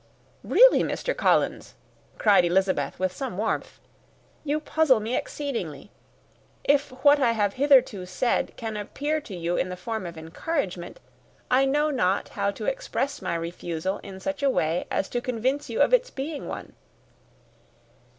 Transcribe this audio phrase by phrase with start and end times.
[0.43, 1.15] "Really, Mr.
[1.15, 1.75] Collins,"
[2.17, 3.79] cried Elizabeth, with some warmth,
[4.43, 5.91] "you puzzle me exceedingly.
[6.63, 10.99] If what I have hitherto said can appear to you in the form of encouragement,
[11.51, 15.69] I know not how to express my refusal in such a way as may convince
[15.69, 16.73] you of its being one."